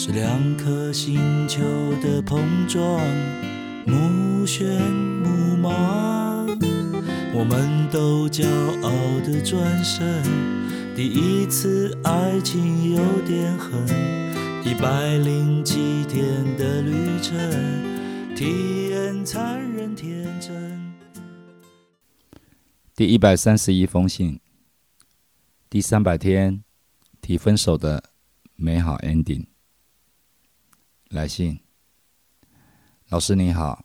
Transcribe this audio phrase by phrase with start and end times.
[0.00, 1.18] 是两颗星
[1.48, 1.60] 球
[2.00, 2.38] 的碰
[2.68, 3.04] 撞，
[3.84, 4.62] 目眩
[5.24, 6.46] 目盲。
[7.34, 8.46] 我们都骄
[8.80, 8.92] 傲
[9.26, 10.22] 的转身，
[10.94, 13.72] 第一次爱情有点狠，
[14.64, 17.36] 一百零七天的旅程，
[18.36, 20.94] 体验残忍天真。
[22.94, 24.38] 第一百三十一封信，
[25.68, 26.62] 第三百天
[27.20, 28.10] 提分手的
[28.54, 29.46] 美好 ending。
[31.10, 31.58] 来信，
[33.08, 33.84] 老师你好，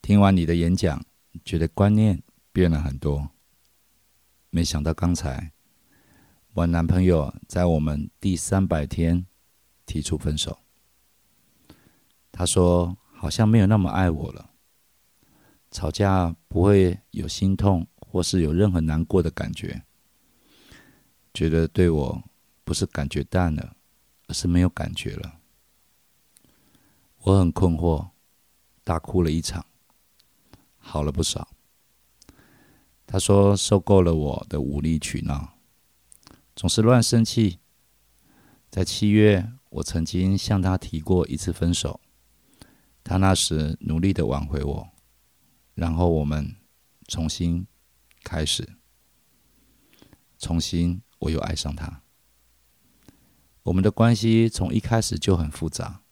[0.00, 1.04] 听完你的演讲，
[1.44, 3.30] 觉得观念变了很多。
[4.50, 5.52] 没想到刚才
[6.52, 9.26] 我男朋友在我们第三百天
[9.86, 10.58] 提出分手，
[12.30, 14.50] 他说好像没有那么爱我了，
[15.70, 17.86] 吵架不会有心痛。
[18.14, 19.82] 或是有任何难过的感觉，
[21.32, 22.22] 觉得对我
[22.62, 23.74] 不是感觉淡了，
[24.28, 25.40] 而是没有感觉了。
[27.24, 28.10] 我很困惑，
[28.84, 29.64] 大哭了一场，
[30.76, 31.48] 好了不少。
[33.06, 35.54] 他说受够了我的无理取闹，
[36.54, 37.60] 总是乱生气。
[38.70, 41.98] 在七月，我曾经向他提过一次分手，
[43.02, 44.88] 他那时努力的挽回我，
[45.72, 46.54] 然后我们
[47.08, 47.66] 重新。
[48.22, 48.76] 开始，
[50.38, 52.02] 重新，我又爱上他。
[53.64, 56.03] 我们的关系从一开始就很复杂。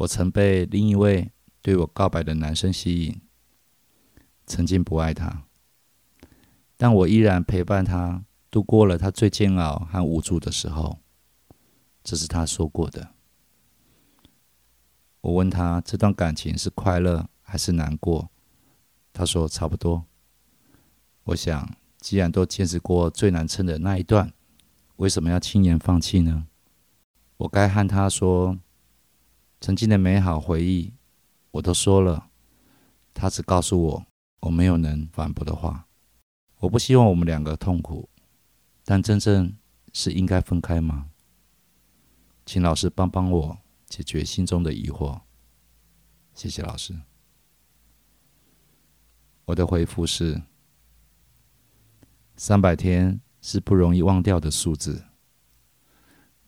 [0.00, 3.20] 我曾被另一位对我告白的男生吸引，
[4.46, 5.44] 曾经不爱他，
[6.78, 10.98] 但我依然陪伴他度过了他最煎熬和无助的时候。
[12.02, 13.10] 这是他说过的。
[15.20, 18.30] 我问他这段感情是快乐还是难过，
[19.12, 20.06] 他说差不多。
[21.24, 24.32] 我想，既然都坚持过最难撑的那一段，
[24.96, 26.46] 为什么要轻言放弃呢？
[27.36, 28.58] 我该和他说，
[29.60, 30.94] 曾经的美好回忆，
[31.50, 32.30] 我都说了，
[33.12, 34.06] 他只告诉我
[34.40, 35.86] 我没有能反驳的话。
[36.60, 38.08] 我不希望我们两个痛苦，
[38.84, 39.56] 但真正
[39.92, 41.10] 是应该分开吗？
[42.46, 45.20] 请老师帮帮我解决心中的疑惑。
[46.34, 46.98] 谢谢老师。
[49.44, 50.42] 我的回复是。
[52.36, 55.04] 三百天是不容易忘掉的数字，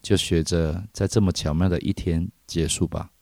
[0.03, 3.13] 就学着在这么巧妙的一天结束吧。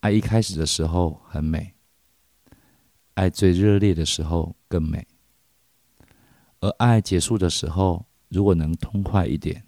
[0.00, 1.74] 爱一开始的时候很美，
[3.14, 5.06] 爱最热烈的时候更美，
[6.60, 9.66] 而爱结束的时候，如果能痛快一点，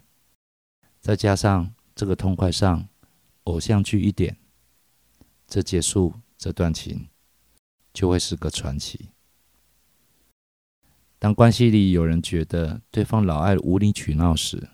[0.99, 2.89] 再加上这个痛快上
[3.43, 4.35] 偶像剧一点，
[5.45, 7.09] 这结束这段情
[7.93, 9.11] 就会是个传奇。
[11.19, 14.69] 当关系里有人觉得对方老爱无理取闹时，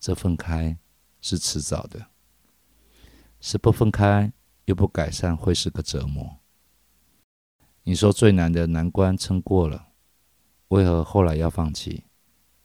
[0.00, 0.78] 这分开
[1.20, 2.06] 是迟早的，
[3.38, 4.32] 是不分开
[4.64, 6.38] 又不改善会是个折磨。
[7.82, 9.92] 你说最难的难关撑过了，
[10.68, 12.04] 为何后来要放弃？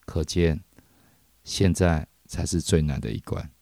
[0.06, 0.64] 可见
[1.44, 3.52] 现在才是最难的一关。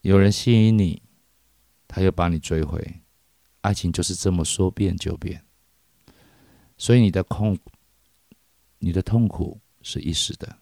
[0.00, 1.02] 有人吸引你，
[1.86, 3.02] 他又把你追回，
[3.60, 5.44] 爱情就是这么说变就变。
[6.78, 7.58] 所以你的空。
[8.82, 10.58] 你的痛苦是一时的，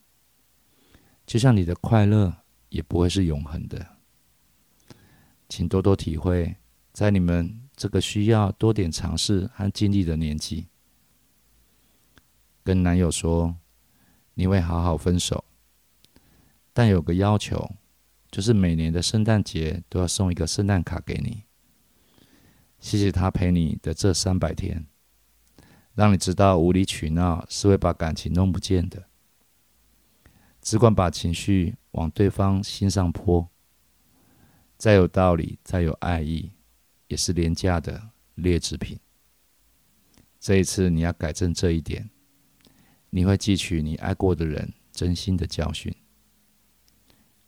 [1.29, 2.35] 就像你的快乐
[2.71, 3.87] 也不会是永恒的。
[5.47, 6.57] 请多多体会，
[6.95, 10.69] 在你们这个需要多点尝试和经历的年纪，
[12.65, 13.55] 跟男友说
[14.33, 15.45] 你会好好分手，
[16.73, 17.73] 但有个要求，
[18.31, 21.43] 就是每年的圣诞节都要送一个圣诞卡给你，
[22.81, 24.87] 谢谢他陪你的这三百天。
[25.95, 29.08] 让你知道无理取闹是会把感情弄不见的，
[30.61, 33.49] 只管把情绪往对方心上泼，
[34.77, 36.53] 再有道理、再有爱意，
[37.07, 38.99] 也是廉价的劣质品。
[40.39, 42.11] 这一次你要改正这一点，
[43.11, 45.95] 你会汲取你爱过的人真心的教训。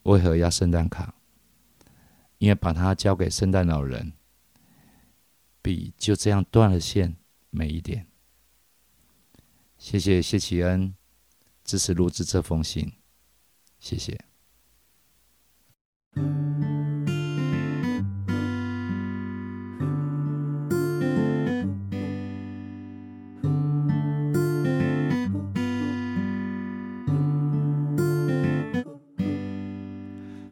[0.04, 1.14] 为何要圣诞卡？
[2.38, 4.14] 因为把它交给圣诞老人，
[5.60, 7.16] 比就这样断了线
[7.50, 8.06] 美一点。
[9.76, 10.94] 谢谢谢启恩
[11.64, 12.90] 支持录制这封信，
[13.80, 14.16] 谢谢。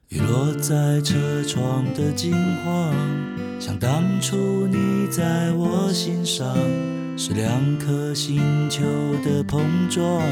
[0.08, 2.34] 雨落在车窗的金
[2.64, 2.92] 黄，
[3.60, 6.56] 像当初你在我心上，
[7.16, 8.82] 是两颗星球
[9.22, 10.22] 的碰撞，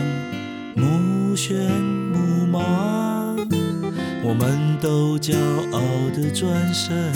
[0.75, 2.06] 目眩。
[2.17, 3.37] 目盲，
[4.23, 5.35] 我们都骄
[5.73, 5.81] 傲
[6.15, 7.13] 的转身，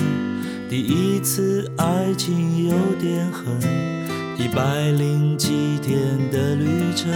[0.68, 3.58] 第一次爱情有点狠，
[4.38, 5.98] 一百零七天
[6.30, 7.10] 的旅程，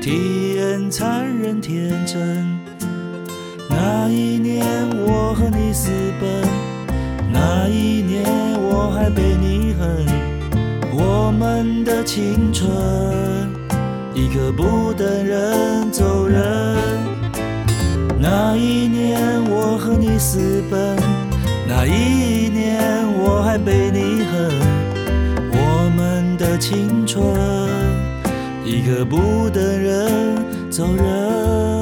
[0.00, 2.60] 体验残忍天真。
[3.68, 4.64] 那一年
[5.06, 5.90] 我和你私
[6.20, 6.42] 奔，
[7.32, 8.24] 那一年
[8.60, 10.06] 我还被你恨，
[10.92, 12.70] 我们的青春
[14.22, 16.40] 一刻不等人走人。
[18.20, 19.18] 那一年
[19.50, 20.96] 我和你私奔，
[21.66, 22.80] 那一年
[23.18, 24.48] 我还被你恨，
[25.50, 27.20] 我们的青春
[28.64, 31.81] 一刻不等人走人。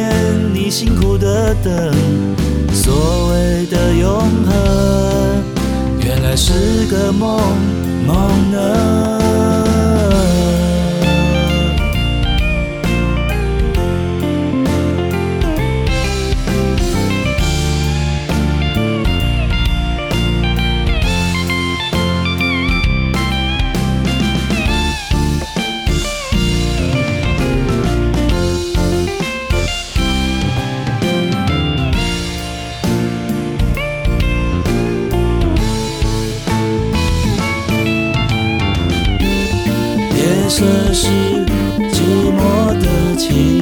[0.71, 1.93] 辛苦的等，
[2.73, 5.43] 所谓的永恒，
[6.01, 7.41] 原来是个梦
[8.07, 9.50] 梦呢。
[40.61, 41.07] 这是
[41.89, 43.60] 寂寞的情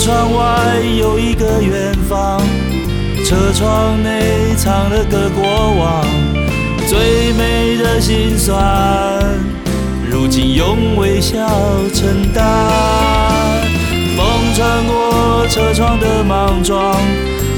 [0.00, 2.40] 窗外有一个远方，
[3.24, 5.42] 车窗内藏了个过
[5.74, 6.06] 往，
[6.86, 8.58] 最美的心酸，
[10.08, 11.36] 如今用微笑
[11.92, 12.44] 承担。
[14.16, 16.96] 风穿过车窗的莽撞，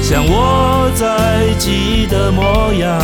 [0.01, 2.99] 像我在记忆的模样，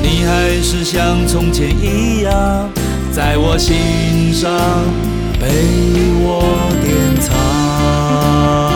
[0.00, 2.70] 你还是像从前一样，
[3.12, 4.50] 在我心上
[5.40, 5.48] 被
[6.22, 7.73] 我典藏。
[8.14, 8.73] Senhor.